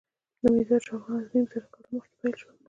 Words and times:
له 0.41 0.47
میلاده 0.53 0.77
شاوخوا 0.85 1.13
نهه 1.17 1.29
نیم 1.33 1.45
زره 1.51 1.67
کاله 1.73 1.87
مخکې 1.95 2.15
پیل 2.21 2.33
شول. 2.41 2.55